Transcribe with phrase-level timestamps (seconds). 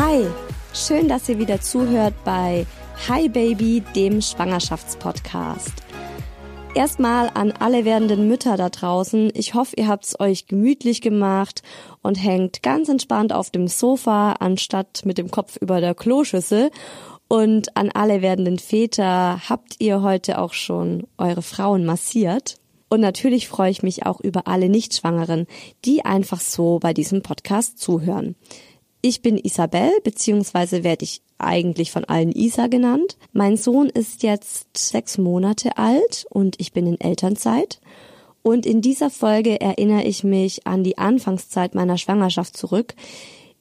[0.00, 0.26] Hi,
[0.74, 2.66] schön, dass ihr wieder zuhört bei
[3.08, 5.72] Hi Baby, dem Schwangerschaftspodcast.
[6.76, 9.32] Erstmal an alle werdenden Mütter da draußen.
[9.34, 11.64] Ich hoffe, ihr habt es euch gemütlich gemacht
[12.00, 16.70] und hängt ganz entspannt auf dem Sofa, anstatt mit dem Kopf über der Kloschüssel.
[17.26, 22.54] Und an alle werdenden Väter, habt ihr heute auch schon eure Frauen massiert?
[22.88, 25.48] Und natürlich freue ich mich auch über alle Nichtschwangeren,
[25.84, 28.36] die einfach so bei diesem Podcast zuhören.
[29.00, 33.16] Ich bin Isabel, beziehungsweise werde ich eigentlich von allen Isa genannt.
[33.32, 37.80] Mein Sohn ist jetzt sechs Monate alt und ich bin in Elternzeit.
[38.42, 42.94] Und in dieser Folge erinnere ich mich an die Anfangszeit meiner Schwangerschaft zurück,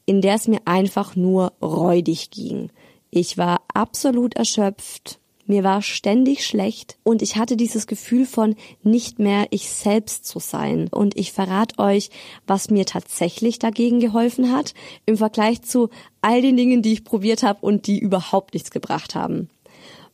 [0.06, 2.72] in der es mir einfach nur räudig ging.
[3.12, 9.18] Ich war absolut erschöpft, mir war ständig schlecht und ich hatte dieses Gefühl von nicht
[9.18, 10.90] mehr ich selbst zu sein.
[10.92, 12.10] Und ich verrate euch,
[12.46, 14.74] was mir tatsächlich dagegen geholfen hat,
[15.06, 15.90] im Vergleich zu
[16.22, 19.50] all den Dingen, die ich probiert habe und die überhaupt nichts gebracht haben.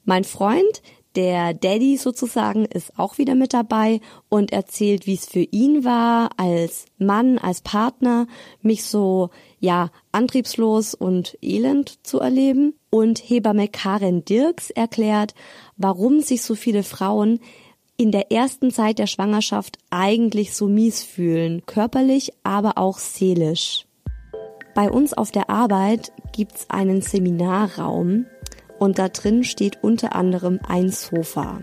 [0.05, 0.81] Mein Freund,
[1.15, 6.31] der Daddy sozusagen ist auch wieder mit dabei und erzählt, wie es für ihn war,
[6.37, 8.27] als Mann, als Partner,
[8.61, 9.29] mich so,
[9.63, 12.75] ja, antriebslos und elend zu erleben.
[12.89, 15.33] Und Hebamme Karen Dirks erklärt,
[15.77, 17.39] warum sich so viele Frauen
[17.95, 23.85] in der ersten Zeit der Schwangerschaft eigentlich so mies fühlen, körperlich, aber auch seelisch.
[24.75, 28.25] Bei uns auf der Arbeit gibt's einen Seminarraum,
[28.79, 31.61] und da drin steht unter anderem ein Sofa.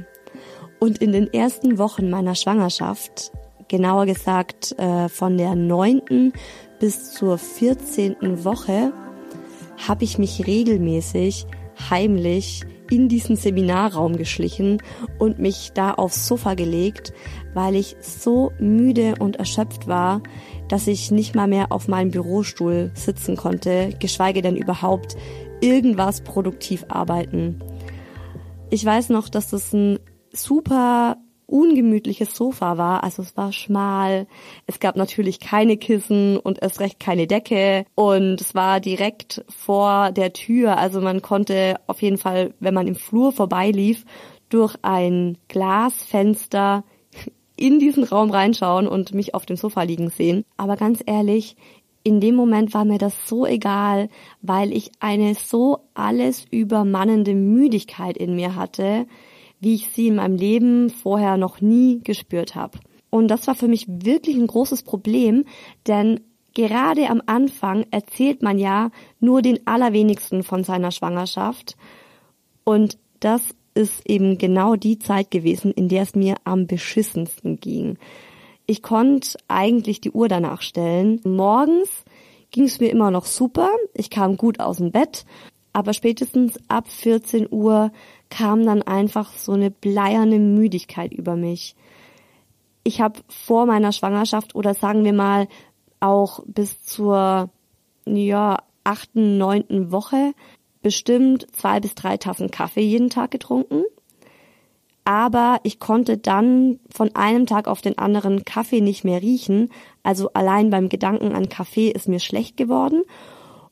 [0.79, 3.31] Und in den ersten Wochen meiner Schwangerschaft,
[3.69, 6.33] genauer gesagt äh, von der neunten
[6.81, 8.93] bis zur vierzehnten Woche,
[9.87, 11.47] habe ich mich regelmäßig
[11.89, 14.83] heimlich in diesen Seminarraum geschlichen
[15.19, 17.13] und mich da aufs Sofa gelegt,
[17.55, 20.23] weil ich so müde und erschöpft war,
[20.69, 25.17] dass ich nicht mal mehr auf meinem Bürostuhl sitzen konnte, geschweige denn überhaupt
[25.61, 27.61] irgendwas produktiv arbeiten.
[28.71, 29.99] Ich weiß noch, dass das ein
[30.33, 31.17] super
[31.51, 33.05] ungemütliches Sofa war.
[33.05, 34.27] Also es war schmal.
[34.67, 37.85] Es gab natürlich keine Kissen und erst recht keine Decke.
[37.95, 40.79] Und es war direkt vor der Tür.
[40.79, 44.05] Also man konnte auf jeden Fall, wenn man im Flur vorbeilief,
[44.49, 46.85] durch ein Glasfenster
[47.57, 50.45] in diesen Raum reinschauen und mich auf dem Sofa liegen sehen.
[50.57, 51.57] Aber ganz ehrlich,
[52.03, 54.09] in dem Moment war mir das so egal,
[54.41, 59.07] weil ich eine so alles übermannende Müdigkeit in mir hatte,
[59.61, 62.79] wie ich sie in meinem Leben vorher noch nie gespürt habe.
[63.11, 65.45] Und das war für mich wirklich ein großes Problem,
[65.87, 66.21] denn
[66.55, 71.77] gerade am Anfang erzählt man ja nur den allerwenigsten von seiner Schwangerschaft.
[72.65, 73.43] Und das
[73.75, 77.99] ist eben genau die Zeit gewesen, in der es mir am beschissensten ging.
[78.67, 81.21] Ich konnte eigentlich die Uhr danach stellen.
[81.25, 82.05] Morgens
[82.51, 83.69] ging es mir immer noch super.
[83.95, 85.25] Ich kam gut aus dem Bett.
[85.73, 87.93] Aber spätestens ab 14 Uhr
[88.29, 91.77] kam dann einfach so eine bleierne Müdigkeit über mich.
[92.83, 95.49] Ich habe vor meiner Schwangerschaft oder sagen wir mal
[96.01, 97.51] auch bis zur
[98.07, 100.33] ja, achten, neunten Woche
[100.83, 103.85] bestimmt zwei bis drei Tassen Kaffee jeden Tag getrunken
[105.11, 109.71] aber ich konnte dann von einem Tag auf den anderen Kaffee nicht mehr riechen.
[110.05, 113.03] Also allein beim Gedanken an Kaffee ist mir schlecht geworden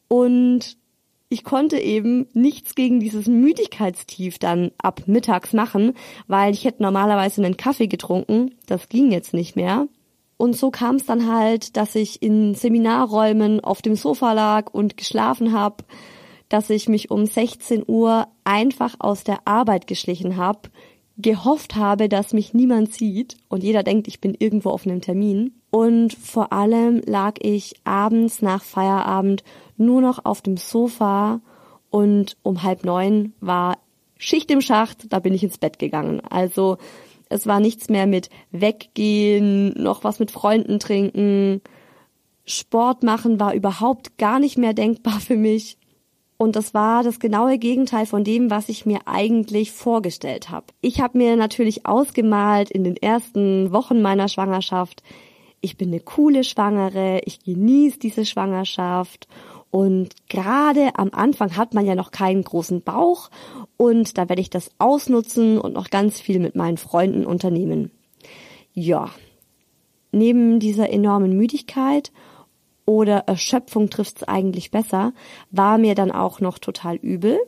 [0.08, 0.76] und
[1.30, 5.92] ich konnte eben nichts gegen dieses Müdigkeitstief dann ab mittags machen,
[6.26, 8.54] weil ich hätte normalerweise einen Kaffee getrunken.
[8.66, 9.88] Das ging jetzt nicht mehr.
[10.38, 14.96] Und so kam es dann halt, dass ich in Seminarräumen auf dem Sofa lag und
[14.96, 15.84] geschlafen habe,
[16.48, 20.70] dass ich mich um 16 Uhr einfach aus der Arbeit geschlichen habe,
[21.18, 25.54] gehofft habe, dass mich niemand sieht und jeder denkt, ich bin irgendwo auf einem Termin.
[25.70, 29.42] Und vor allem lag ich abends nach Feierabend
[29.78, 31.40] nur noch auf dem Sofa
[31.90, 33.78] und um halb neun war
[34.18, 36.20] Schicht im Schacht, da bin ich ins Bett gegangen.
[36.28, 36.78] Also
[37.28, 41.60] es war nichts mehr mit weggehen, noch was mit Freunden trinken.
[42.44, 45.78] Sport machen war überhaupt gar nicht mehr denkbar für mich.
[46.36, 50.66] Und das war das genaue Gegenteil von dem, was ich mir eigentlich vorgestellt habe.
[50.80, 55.02] Ich habe mir natürlich ausgemalt in den ersten Wochen meiner Schwangerschaft,
[55.60, 59.26] ich bin eine coole Schwangere, ich genieße diese Schwangerschaft
[59.70, 63.30] und gerade am Anfang hat man ja noch keinen großen Bauch
[63.76, 67.90] und da werde ich das ausnutzen und noch ganz viel mit meinen Freunden unternehmen.
[68.72, 69.10] Ja,
[70.12, 72.12] neben dieser enormen Müdigkeit
[72.86, 75.12] oder Erschöpfung trifft es eigentlich besser,
[75.50, 77.38] war mir dann auch noch total übel.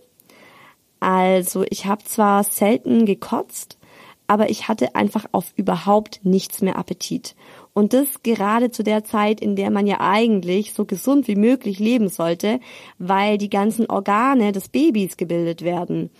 [1.00, 3.78] Also ich habe zwar selten gekotzt,
[4.26, 7.34] aber ich hatte einfach auf überhaupt nichts mehr Appetit.
[7.72, 11.78] Und das gerade zu der Zeit, in der man ja eigentlich so gesund wie möglich
[11.78, 12.60] leben sollte,
[12.98, 16.10] weil die ganzen Organe des Babys gebildet werden.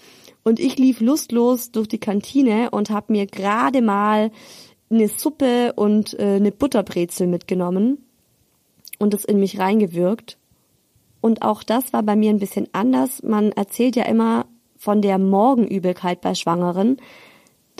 [0.43, 4.31] Und ich lief lustlos durch die Kantine und habe mir gerade mal
[4.91, 8.05] eine Suppe und äh, eine Butterbrezel mitgenommen
[8.99, 10.39] und es in mich reingewirkt.
[11.21, 13.23] Und auch das war bei mir ein bisschen anders.
[13.23, 14.47] Man erzählt ja immer
[14.77, 16.97] von der Morgenübelkeit bei Schwangeren.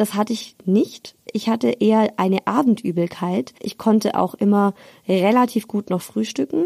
[0.01, 1.15] Das hatte ich nicht.
[1.31, 3.53] Ich hatte eher eine Abendübelkeit.
[3.61, 4.73] Ich konnte auch immer
[5.07, 6.65] relativ gut noch frühstücken.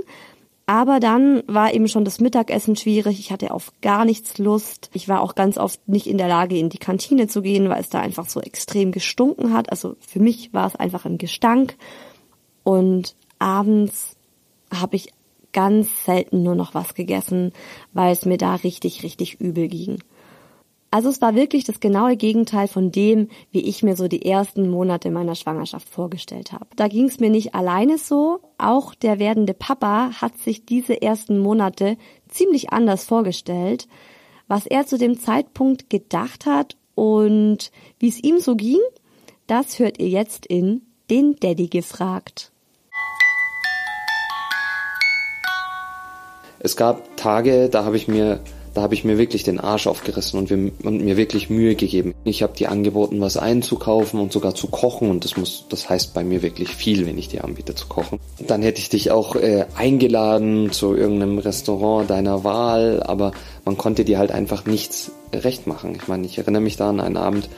[0.67, 3.19] Aber dann war eben schon das Mittagessen schwierig.
[3.19, 4.89] Ich hatte auf gar nichts Lust.
[4.93, 7.81] Ich war auch ganz oft nicht in der Lage, in die Kantine zu gehen, weil
[7.81, 9.69] es da einfach so extrem gestunken hat.
[9.73, 11.75] Also für mich war es einfach ein Gestank.
[12.63, 14.17] Und abends
[14.73, 15.13] habe ich
[15.53, 17.53] ganz selten nur noch was gegessen,
[17.95, 19.99] weil es mir da richtig, richtig übel ging.
[20.95, 24.71] Also es war wirklich das genaue Gegenteil von dem, wie ich mir so die ersten
[24.71, 26.67] Monate meiner Schwangerschaft vorgestellt habe.
[26.77, 31.41] Da ging es mir nicht alleine so, auch der werdende Papa hat sich diese ersten
[31.41, 31.97] Monate
[32.29, 33.89] ziemlich anders vorgestellt,
[34.47, 38.79] was er zu dem Zeitpunkt gedacht hat und wie es ihm so ging,
[39.49, 42.53] das hört ihr jetzt in den Daddy gefragt.
[46.65, 48.41] es gab Tage, da habe ich mir
[48.75, 52.15] da habe ich mir wirklich den Arsch aufgerissen und, wir, und mir wirklich Mühe gegeben.
[52.25, 56.13] Ich habe dir angeboten, was einzukaufen und sogar zu kochen und das muss, das heißt
[56.13, 58.19] bei mir wirklich viel, wenn ich dir anbiete zu kochen.
[58.47, 63.33] Dann hätte ich dich auch äh, eingeladen zu irgendeinem Restaurant deiner Wahl, aber
[63.65, 65.95] man konnte dir halt einfach nichts recht machen.
[65.95, 67.49] Ich meine, ich erinnere mich da an einen Abend,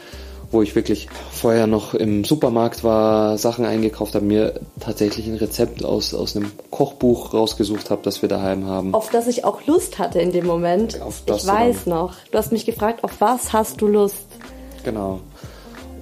[0.50, 5.84] wo ich wirklich vorher noch im Supermarkt war, Sachen eingekauft habe, mir tatsächlich ein Rezept
[5.84, 8.94] aus, aus einem Kochbuch rausgesucht habe, das wir daheim haben.
[8.94, 11.00] Auf das ich auch Lust hatte in dem Moment.
[11.02, 11.94] Auf das ich weiß dann.
[11.94, 12.14] noch.
[12.30, 14.26] Du hast mich gefragt, auf was hast du Lust?
[14.84, 15.20] Genau.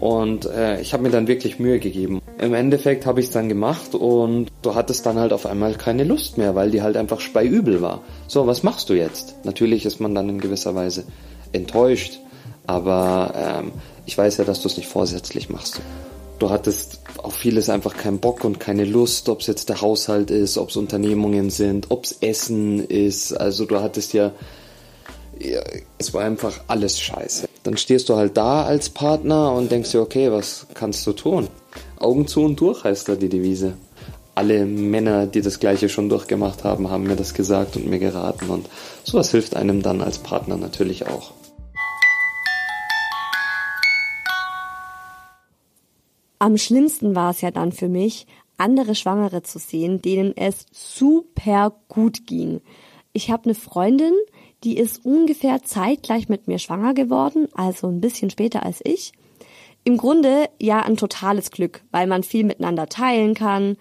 [0.01, 2.21] Und äh, ich habe mir dann wirklich Mühe gegeben.
[2.39, 6.05] Im Endeffekt habe ich es dann gemacht und du hattest dann halt auf einmal keine
[6.05, 8.03] Lust mehr, weil die halt einfach speiübel war.
[8.27, 9.37] So, was machst du jetzt?
[9.45, 11.05] Natürlich ist man dann in gewisser Weise
[11.53, 12.21] enttäuscht,
[12.67, 13.73] aber ähm,
[14.07, 15.81] ich weiß ja, dass du es nicht vorsätzlich machst.
[16.39, 20.31] Du hattest auf vieles einfach keinen Bock und keine Lust, ob es jetzt der Haushalt
[20.31, 23.33] ist, ob es Unternehmungen sind, ob es Essen ist.
[23.33, 24.33] Also du hattest ja,
[25.39, 25.63] ja,
[25.99, 27.49] es war einfach alles scheiße.
[27.63, 31.49] Dann stehst du halt da als Partner und denkst dir, okay, was kannst du tun?
[31.99, 33.75] Augen zu und durch heißt da die Devise.
[34.35, 38.51] Alle Männer, die das gleiche schon durchgemacht haben, haben mir das gesagt und mir geraten
[38.51, 38.69] und
[39.05, 41.33] sowas hilft einem dann als Partner natürlich auch.
[46.45, 48.27] Am schlimmsten war es ja dann für mich,
[48.59, 52.61] andere Schwangere zu sehen, denen es super gut ging.
[53.15, 54.13] Ich habe eine Freundin,
[54.63, 59.13] Die ist ungefähr zeitgleich mit mir schwanger geworden, also ein bisschen später als ich.
[59.85, 63.79] Im Grunde ja ein totales Glück, weil man viel miteinander teilen kann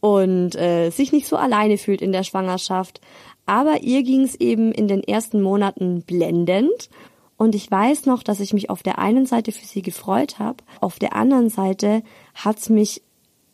[0.00, 3.02] und äh, sich nicht so alleine fühlt in der Schwangerschaft.
[3.44, 6.88] Aber ihr ging es eben in den ersten Monaten blendend.
[7.38, 10.64] Und ich weiß noch, dass ich mich auf der einen Seite für sie gefreut habe,
[10.80, 12.02] auf der anderen Seite
[12.34, 13.00] hat's mich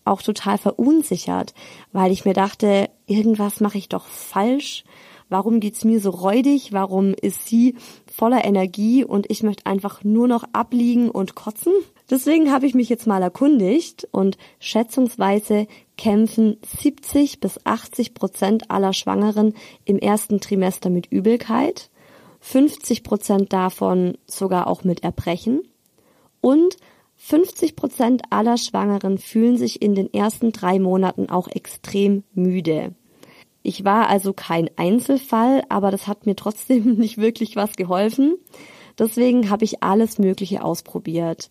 [0.07, 1.55] auch total verunsichert,
[1.93, 4.85] weil ich mir dachte, irgendwas mache ich doch falsch.
[5.29, 6.73] Warum geht's mir so räudig?
[6.73, 7.77] Warum ist sie
[8.11, 11.73] voller Energie und ich möchte einfach nur noch abliegen und kotzen?
[12.11, 18.93] Deswegen habe ich mich jetzt mal erkundigt und schätzungsweise kämpfen 70 bis 80 Prozent aller
[18.93, 21.91] Schwangeren im ersten Trimester mit Übelkeit,
[22.45, 25.63] 50 Prozent davon sogar auch mit Erbrechen
[26.43, 26.77] und
[27.17, 32.95] 50 Prozent aller Schwangeren fühlen sich in den ersten drei Monaten auch extrem müde.
[33.63, 38.37] Ich war also kein Einzelfall, aber das hat mir trotzdem nicht wirklich was geholfen.
[38.99, 41.49] Deswegen habe ich alles Mögliche ausprobiert.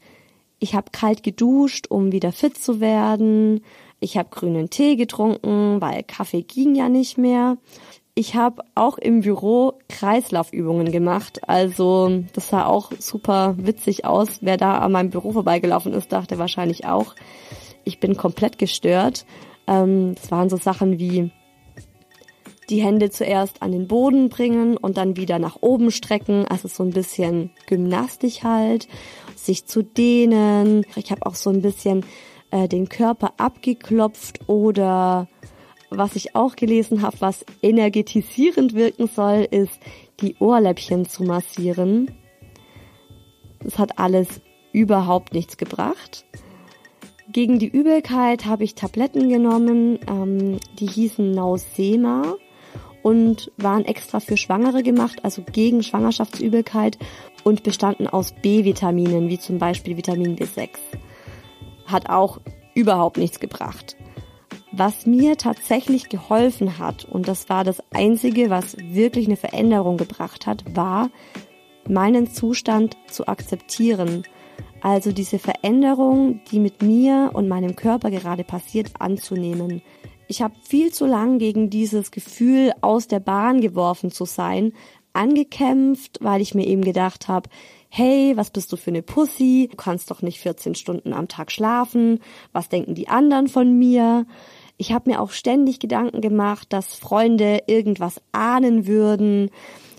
[0.60, 3.66] Ich habe kalt geduscht, um wieder fit zu werden.
[4.00, 7.58] Ich habe grünen Tee getrunken, weil Kaffee ging ja nicht mehr.
[8.16, 11.50] Ich habe auch im Büro Kreislaufübungen gemacht.
[11.50, 14.38] Also das sah auch super witzig aus.
[14.42, 17.16] Wer da an meinem Büro vorbeigelaufen ist, dachte wahrscheinlich auch,
[17.84, 19.26] ich bin komplett gestört.
[19.66, 21.32] Ähm, es waren so Sachen wie
[22.70, 26.46] die Hände zuerst an den Boden bringen und dann wieder nach oben strecken.
[26.48, 28.88] Also so ein bisschen Gymnastik halt,
[29.36, 30.86] sich zu dehnen.
[30.96, 32.06] Ich habe auch so ein bisschen
[32.52, 35.28] äh, den Körper abgeklopft oder
[35.98, 39.80] was ich auch gelesen habe, was energetisierend wirken soll, ist
[40.22, 42.12] die Ohrläppchen zu massieren.
[43.62, 46.26] Das hat alles überhaupt nichts gebracht.
[47.32, 52.36] Gegen die Übelkeit habe ich Tabletten genommen, ähm, die hießen Nausema
[53.02, 56.98] und waren extra für Schwangere gemacht, also gegen Schwangerschaftsübelkeit
[57.44, 60.70] und bestanden aus B-Vitaminen, wie zum Beispiel Vitamin B6.
[61.86, 62.40] Hat auch
[62.76, 63.96] überhaupt nichts gebracht.
[64.76, 70.48] Was mir tatsächlich geholfen hat, und das war das Einzige, was wirklich eine Veränderung gebracht
[70.48, 71.12] hat, war,
[71.88, 74.24] meinen Zustand zu akzeptieren.
[74.82, 79.84] Also diese Veränderung, die mit mir und meinem Körper gerade passiert, anzunehmen.
[80.28, 84.74] Ich habe viel zu lang gegen dieses Gefühl, aus der Bahn geworfen zu sein,
[85.14, 87.48] angekämpft, weil ich mir eben gedacht habe,
[87.90, 89.68] hey, was bist du für eine Pussy?
[89.70, 92.22] Du kannst doch nicht 14 Stunden am Tag schlafen.
[92.52, 94.26] Was denken die anderen von mir?
[94.78, 99.50] Ich habe mir auch ständig Gedanken gemacht, dass Freunde irgendwas ahnen würden,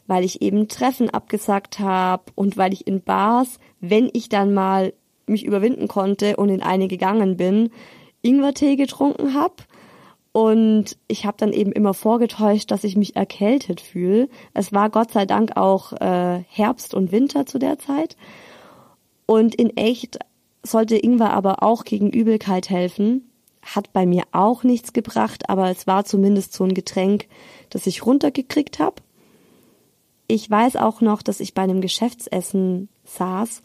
[0.07, 4.93] weil ich eben Treffen abgesagt habe und weil ich in Bars, wenn ich dann mal
[5.27, 7.71] mich überwinden konnte und in eine gegangen bin,
[8.23, 9.55] Ingwertee getrunken habe.
[10.33, 14.29] Und ich habe dann eben immer vorgetäuscht, dass ich mich erkältet fühle.
[14.53, 18.17] Es war Gott sei Dank auch äh, Herbst und Winter zu der Zeit.
[19.27, 20.19] Und in echt
[20.65, 23.31] sollte Ingwer aber auch gegen Übelkeit helfen
[23.65, 27.27] hat bei mir auch nichts gebracht, aber es war zumindest so ein Getränk,
[27.71, 28.97] das ich runtergekriegt habe.
[30.27, 33.63] Ich weiß auch noch, dass ich bei einem Geschäftsessen saß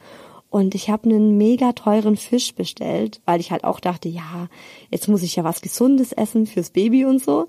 [0.50, 4.48] und ich habe einen mega teuren Fisch bestellt, weil ich halt auch dachte, ja,
[4.90, 7.48] jetzt muss ich ja was Gesundes essen fürs Baby und so.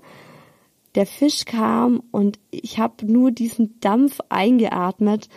[0.95, 5.29] Der Fisch kam und ich habe nur diesen Dampf eingeatmet.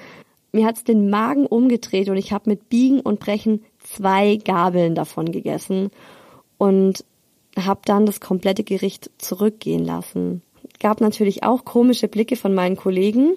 [0.53, 5.33] Mir hat's den Magen umgedreht und ich habe mit Biegen und Brechen zwei Gabeln davon
[5.33, 5.91] gegessen
[6.59, 7.05] und
[7.59, 10.43] habe dann das komplette Gericht zurückgehen lassen.
[10.81, 13.35] Gab natürlich auch komische Blicke von meinen Kollegen,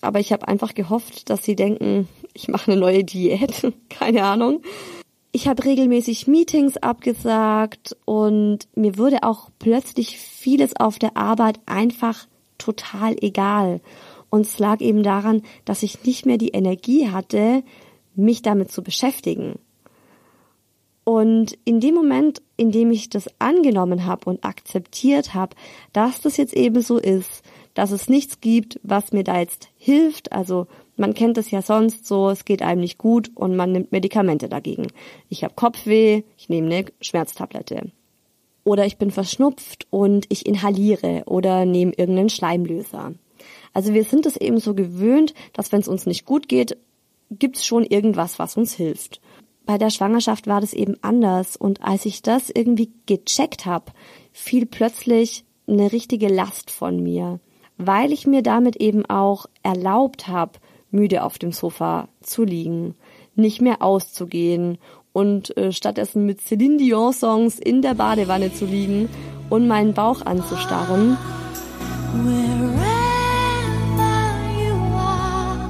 [0.00, 4.62] aber ich habe einfach gehofft, dass sie denken, ich mache eine neue Diät, keine Ahnung.
[5.32, 12.26] Ich habe regelmäßig Meetings abgesagt und mir wurde auch plötzlich vieles auf der Arbeit einfach
[12.58, 13.80] total egal.
[14.28, 17.62] Und es lag eben daran, dass ich nicht mehr die Energie hatte,
[18.14, 19.58] mich damit zu beschäftigen.
[21.10, 25.56] Und in dem Moment, in dem ich das angenommen habe und akzeptiert habe,
[25.92, 27.42] dass das jetzt eben so ist,
[27.74, 32.06] dass es nichts gibt, was mir da jetzt hilft, also man kennt es ja sonst
[32.06, 34.86] so, es geht einem nicht gut und man nimmt Medikamente dagegen.
[35.28, 37.90] Ich habe Kopfweh, ich nehme eine Schmerztablette.
[38.62, 43.14] Oder ich bin verschnupft und ich inhaliere oder nehme irgendeinen Schleimlöser.
[43.72, 46.76] Also wir sind es eben so gewöhnt, dass wenn es uns nicht gut geht,
[47.32, 49.20] gibt es schon irgendwas, was uns hilft
[49.70, 51.54] bei der Schwangerschaft war das eben anders.
[51.54, 53.92] Und als ich das irgendwie gecheckt habe,
[54.32, 57.38] fiel plötzlich eine richtige Last von mir,
[57.78, 60.58] weil ich mir damit eben auch erlaubt habe,
[60.90, 62.96] müde auf dem Sofa zu liegen,
[63.36, 64.76] nicht mehr auszugehen
[65.12, 69.08] und äh, stattdessen mit Céline Dion Songs in der Badewanne zu liegen
[69.50, 71.16] und meinen Bauch anzustarren.
[72.24, 72.49] Wherever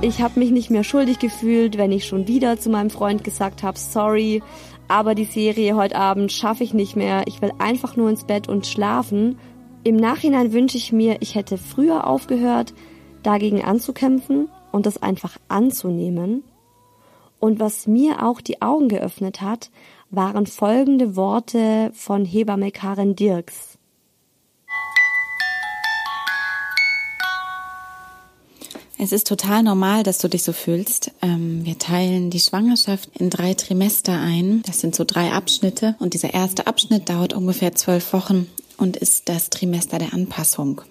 [0.02, 3.62] Ich habe mich nicht mehr schuldig gefühlt, wenn ich schon wieder zu meinem Freund gesagt
[3.62, 4.42] habe, sorry,
[4.88, 7.24] aber die Serie heute Abend schaffe ich nicht mehr.
[7.26, 9.38] Ich will einfach nur ins Bett und schlafen.
[9.84, 12.72] Im Nachhinein wünsche ich mir, ich hätte früher aufgehört,
[13.22, 16.44] dagegen anzukämpfen und das einfach anzunehmen.
[17.38, 19.70] Und was mir auch die Augen geöffnet hat,
[20.10, 23.79] waren folgende Worte von Hebamme Karen Dirks.
[29.02, 31.12] Es ist total normal, dass du dich so fühlst.
[31.22, 34.60] Ähm, wir teilen die Schwangerschaft in drei Trimester ein.
[34.66, 35.96] Das sind so drei Abschnitte.
[36.00, 40.82] Und dieser erste Abschnitt dauert ungefähr zwölf Wochen und ist das Trimester der Anpassung.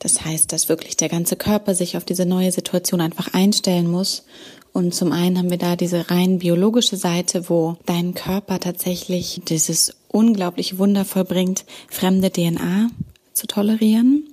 [0.00, 4.24] Das heißt, dass wirklich der ganze Körper sich auf diese neue Situation einfach einstellen muss.
[4.72, 9.94] Und zum einen haben wir da diese rein biologische Seite, wo dein Körper tatsächlich dieses
[10.08, 12.88] unglaublich Wunder vollbringt, fremde DNA
[13.32, 14.24] zu tolerieren.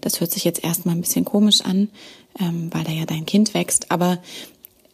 [0.00, 1.88] Das hört sich jetzt erstmal ein bisschen komisch an,
[2.40, 3.90] ähm, weil da ja dein Kind wächst.
[3.90, 4.18] Aber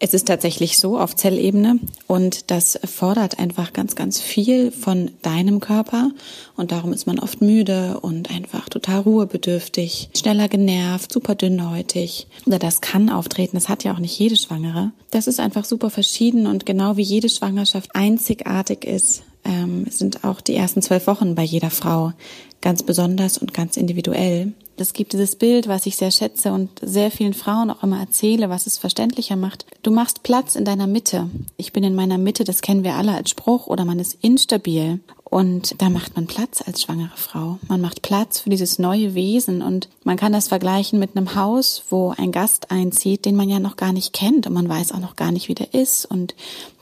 [0.01, 5.59] es ist tatsächlich so auf Zellebene und das fordert einfach ganz, ganz viel von deinem
[5.59, 6.13] Körper
[6.57, 12.29] und darum ist man oft müde und einfach total ruhebedürftig, schneller genervt, super dünnhäutig.
[12.47, 14.93] Oder das kann auftreten, das hat ja auch nicht jede Schwangere.
[15.11, 20.41] Das ist einfach super verschieden und genau wie jede Schwangerschaft einzigartig ist, ähm, sind auch
[20.41, 22.13] die ersten zwölf Wochen bei jeder Frau
[22.61, 24.53] ganz besonders und ganz individuell.
[24.81, 28.49] Es gibt dieses Bild, was ich sehr schätze und sehr vielen Frauen auch immer erzähle,
[28.49, 29.67] was es verständlicher macht.
[29.83, 31.29] Du machst Platz in deiner Mitte.
[31.57, 35.01] Ich bin in meiner Mitte, das kennen wir alle als Spruch, oder man ist instabil.
[35.31, 37.59] Und da macht man Platz als schwangere Frau.
[37.69, 41.83] Man macht Platz für dieses neue Wesen und man kann das vergleichen mit einem Haus,
[41.91, 45.01] wo ein Gast einzieht, den man ja noch gar nicht kennt und man weiß auch
[45.01, 46.07] noch gar nicht, wie der ist.
[46.07, 46.35] Und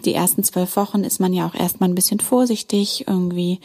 [0.05, 3.59] die ersten zwölf Wochen ist man ja auch erstmal ein bisschen vorsichtig, irgendwie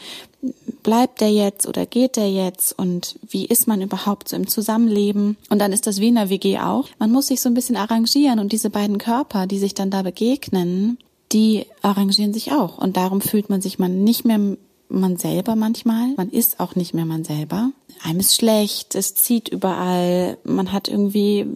[0.82, 5.36] bleibt der jetzt oder geht der jetzt und wie ist man überhaupt so im Zusammenleben?
[5.48, 6.88] Und dann ist das Wiener WG auch.
[6.98, 10.02] Man muss sich so ein bisschen arrangieren und diese beiden Körper, die sich dann da
[10.02, 10.98] begegnen,
[11.30, 12.78] die arrangieren sich auch.
[12.78, 14.56] Und darum fühlt man sich man nicht mehr
[14.92, 16.14] man selber manchmal.
[16.16, 17.70] Man ist auch nicht mehr man selber.
[18.04, 21.46] Einem ist schlecht, es zieht überall, man hat irgendwie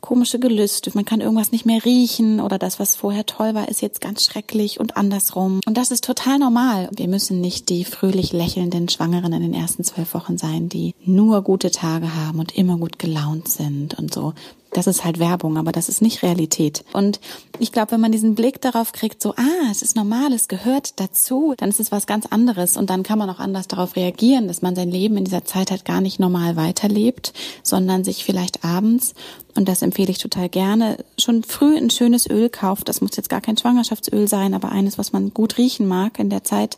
[0.00, 3.80] komische Gelüste, man kann irgendwas nicht mehr riechen oder das, was vorher toll war, ist
[3.80, 5.60] jetzt ganz schrecklich und andersrum.
[5.66, 6.90] Und das ist total normal.
[6.96, 11.42] Wir müssen nicht die fröhlich lächelnden Schwangeren in den ersten zwölf Wochen sein, die nur
[11.42, 14.34] gute Tage haben und immer gut gelaunt sind und so
[14.74, 16.84] das ist halt Werbung, aber das ist nicht Realität.
[16.92, 17.20] Und
[17.58, 21.00] ich glaube, wenn man diesen Blick darauf kriegt, so, ah, es ist normal, es gehört
[21.00, 24.48] dazu, dann ist es was ganz anderes und dann kann man auch anders darauf reagieren,
[24.48, 27.32] dass man sein Leben in dieser Zeit halt gar nicht normal weiterlebt,
[27.62, 29.14] sondern sich vielleicht abends,
[29.56, 32.88] und das empfehle ich total gerne, schon früh ein schönes Öl kauft.
[32.88, 36.28] Das muss jetzt gar kein Schwangerschaftsöl sein, aber eines, was man gut riechen mag in
[36.28, 36.76] der Zeit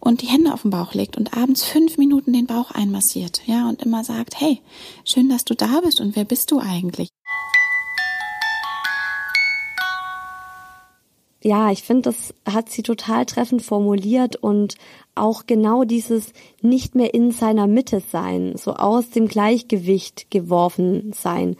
[0.00, 3.68] und die Hände auf den Bauch legt und abends fünf Minuten den Bauch einmassiert, ja,
[3.68, 4.60] und immer sagt, hey,
[5.04, 7.10] schön, dass du da bist und wer bist du eigentlich?
[11.42, 14.76] Ja, ich finde, das hat sie total treffend formuliert und
[15.14, 21.56] auch genau dieses nicht mehr in seiner Mitte sein, so aus dem Gleichgewicht geworfen sein,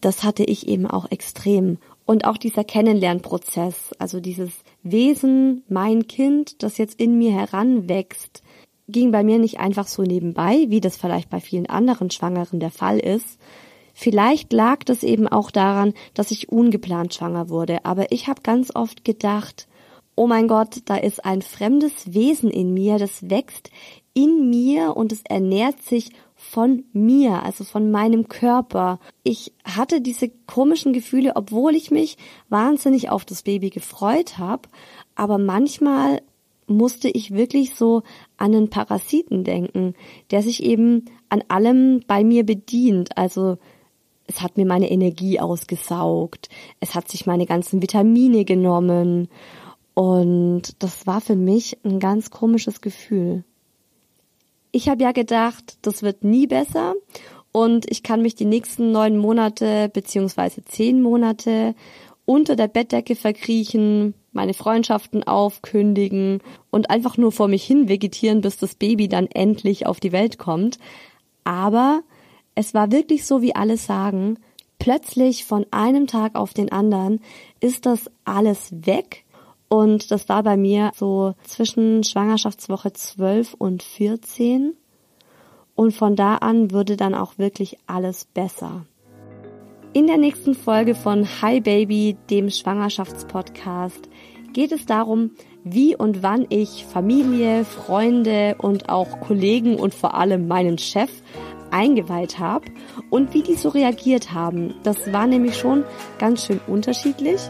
[0.00, 1.78] das hatte ich eben auch extrem.
[2.06, 4.50] Und auch dieser Kennenlernprozess, also dieses
[4.82, 8.42] Wesen, mein Kind, das jetzt in mir heranwächst,
[8.88, 12.70] ging bei mir nicht einfach so nebenbei, wie das vielleicht bei vielen anderen Schwangeren der
[12.70, 13.38] Fall ist.
[13.94, 18.74] Vielleicht lag das eben auch daran, dass ich ungeplant schwanger wurde, aber ich habe ganz
[18.74, 19.68] oft gedacht,
[20.16, 23.70] oh mein Gott, da ist ein fremdes Wesen in mir, das wächst
[24.12, 29.00] in mir und es ernährt sich von mir, also von meinem Körper.
[29.22, 32.16] Ich hatte diese komischen Gefühle, obwohl ich mich
[32.48, 34.68] wahnsinnig auf das Baby gefreut habe,
[35.14, 36.20] aber manchmal
[36.66, 38.02] musste ich wirklich so
[38.36, 39.94] an einen Parasiten denken,
[40.30, 43.18] der sich eben an allem bei mir bedient.
[43.18, 43.58] Also
[44.26, 46.48] es hat mir meine Energie ausgesaugt,
[46.80, 49.28] es hat sich meine ganzen Vitamine genommen
[49.94, 53.44] und das war für mich ein ganz komisches Gefühl.
[54.72, 56.94] Ich habe ja gedacht, das wird nie besser
[57.52, 61.74] und ich kann mich die nächsten neun Monate beziehungsweise zehn Monate
[62.24, 68.56] unter der Bettdecke verkriechen, meine Freundschaften aufkündigen und einfach nur vor mich hin vegetieren, bis
[68.56, 70.78] das Baby dann endlich auf die Welt kommt.
[71.44, 72.02] Aber
[72.54, 74.38] es war wirklich so, wie alle sagen,
[74.78, 77.20] plötzlich von einem Tag auf den anderen
[77.60, 79.24] ist das alles weg
[79.68, 84.74] und das war bei mir so zwischen Schwangerschaftswoche 12 und 14.
[85.74, 88.86] Und von da an würde dann auch wirklich alles besser.
[89.92, 94.08] In der nächsten Folge von Hi Baby, dem Schwangerschaftspodcast,
[94.52, 95.32] geht es darum,
[95.64, 101.10] wie und wann ich Familie, Freunde und auch Kollegen und vor allem meinen Chef
[101.74, 102.66] eingeweiht habe
[103.10, 104.74] und wie die so reagiert haben.
[104.84, 105.84] Das war nämlich schon
[106.18, 107.40] ganz schön unterschiedlich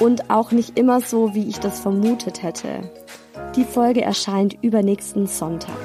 [0.00, 2.90] und auch nicht immer so, wie ich das vermutet hätte.
[3.56, 5.76] Die Folge erscheint übernächsten Sonntag.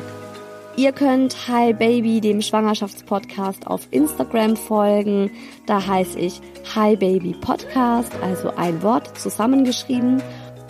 [0.77, 5.31] Ihr könnt Hi Baby, dem Schwangerschaftspodcast, auf Instagram folgen.
[5.65, 6.39] Da heiße ich
[6.73, 10.21] Hi Baby Podcast, also ein Wort zusammengeschrieben.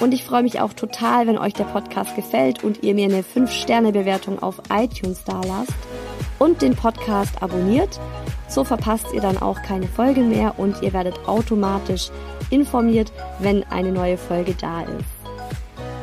[0.01, 3.21] Und ich freue mich auch total, wenn euch der Podcast gefällt und ihr mir eine
[3.21, 5.75] 5-Sterne-Bewertung auf iTunes dalasst
[6.39, 7.99] und den Podcast abonniert.
[8.47, 12.09] So verpasst ihr dann auch keine Folge mehr und ihr werdet automatisch
[12.49, 15.21] informiert, wenn eine neue Folge da ist.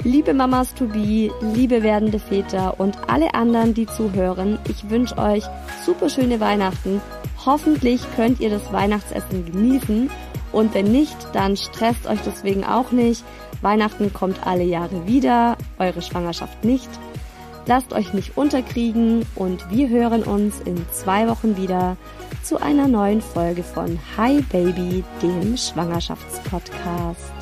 [0.05, 5.43] Liebe Mamas to be, liebe werdende Väter und alle anderen, die zuhören, ich wünsche euch
[5.85, 7.01] super schöne Weihnachten.
[7.45, 10.09] Hoffentlich könnt ihr das Weihnachtsessen genießen
[10.53, 13.25] und wenn nicht, dann stresst euch deswegen auch nicht.
[13.61, 16.89] Weihnachten kommt alle Jahre wieder, eure Schwangerschaft nicht.
[17.67, 21.97] Lasst euch nicht unterkriegen und wir hören uns in zwei Wochen wieder
[22.43, 27.38] zu einer neuen Folge von Hi Baby, dem Schwangerschaftspodcast.